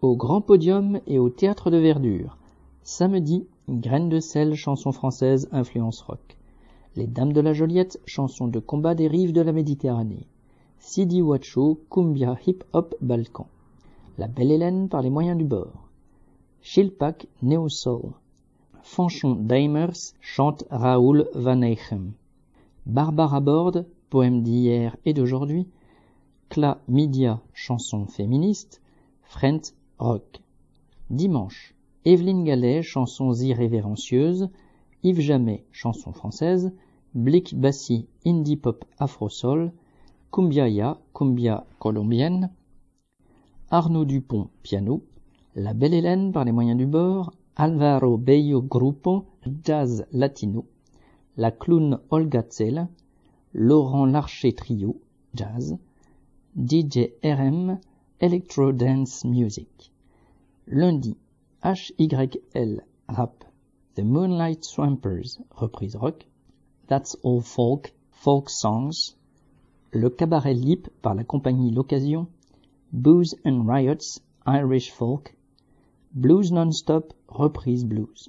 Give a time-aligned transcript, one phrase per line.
[0.00, 2.38] au Grand Podium et au Théâtre de Verdure.
[2.82, 6.36] Samedi, Graines de sel, chanson française, influence rock.
[6.94, 10.26] Les Dames de la Joliette, chanson de combat des rives de la Méditerranée.
[10.78, 13.48] Sidi Wacho, Cumbia Hip Hop Balkan.
[14.18, 15.88] La Belle Hélène par les moyens du bord.
[16.62, 18.12] Chilpac, Neo Soul.
[18.82, 22.12] Fanchon Daimers chante Raoul Van Eychem.
[22.86, 25.66] Barbara Borde, poème d'hier et d'aujourd'hui.
[26.48, 28.80] Cla Midia, chanson féministe.
[29.24, 30.40] Frent, rock.
[31.10, 31.74] Dimanche,
[32.04, 34.48] Evelyne Gallet, chansons irrévérencieuses.
[35.02, 36.72] Yves Jamais, chanson française.
[37.14, 39.72] Blick Bassi, indie pop afro-soul.
[40.30, 42.50] Cumbiaya, cumbia colombienne.
[43.70, 45.02] Arnaud Dupont, piano.
[45.54, 47.32] La Belle Hélène par les moyens du bord.
[47.56, 49.24] Alvaro Bello Grupo,
[49.64, 50.64] jazz latino.
[51.36, 52.88] La clown Olga Zell.
[53.54, 55.00] Laurent Larcher Trio,
[55.34, 55.76] jazz.
[56.56, 57.78] DJ RM,
[58.20, 59.68] Electro Dance Music.
[60.66, 61.14] Lundi,
[61.62, 62.80] HYL,
[63.16, 63.44] rap.
[63.94, 66.24] The Moonlight Swampers, reprise rock.
[66.88, 69.14] That's All Folk, folk songs.
[69.92, 72.26] Le Cabaret Lip par la compagnie L'Occasion.
[72.92, 75.32] Booze and Riots, Irish folk.
[76.12, 78.28] Blues Non-Stop, reprise blues.